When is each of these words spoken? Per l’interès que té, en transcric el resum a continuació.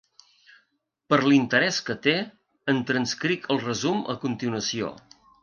Per 1.13 1.19
l’interès 1.31 1.81
que 1.89 1.97
té, 2.07 2.15
en 2.75 2.81
transcric 2.91 3.47
el 3.57 3.63
resum 3.67 4.03
a 4.17 4.19
continuació. 4.27 4.93